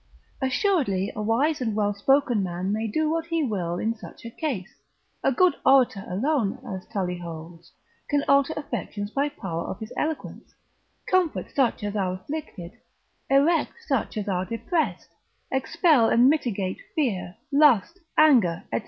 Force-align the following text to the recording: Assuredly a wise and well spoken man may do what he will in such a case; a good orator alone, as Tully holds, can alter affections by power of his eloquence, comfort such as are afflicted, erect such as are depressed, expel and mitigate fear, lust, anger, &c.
Assuredly 0.41 1.13
a 1.15 1.21
wise 1.21 1.61
and 1.61 1.75
well 1.75 1.93
spoken 1.93 2.41
man 2.41 2.73
may 2.73 2.87
do 2.87 3.07
what 3.07 3.27
he 3.27 3.43
will 3.43 3.77
in 3.77 3.93
such 3.93 4.25
a 4.25 4.31
case; 4.31 4.73
a 5.23 5.31
good 5.31 5.53
orator 5.63 6.03
alone, 6.09 6.57
as 6.65 6.87
Tully 6.87 7.19
holds, 7.19 7.71
can 8.09 8.23
alter 8.27 8.51
affections 8.57 9.11
by 9.11 9.29
power 9.29 9.65
of 9.65 9.77
his 9.79 9.93
eloquence, 9.95 10.55
comfort 11.07 11.51
such 11.53 11.83
as 11.83 11.95
are 11.95 12.13
afflicted, 12.13 12.71
erect 13.29 13.73
such 13.85 14.17
as 14.17 14.27
are 14.27 14.43
depressed, 14.45 15.09
expel 15.51 16.09
and 16.09 16.27
mitigate 16.29 16.79
fear, 16.95 17.35
lust, 17.51 17.99
anger, 18.17 18.63
&c. 18.73 18.79